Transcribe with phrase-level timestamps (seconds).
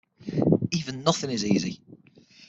[0.71, 1.79] Even Nothing is easy!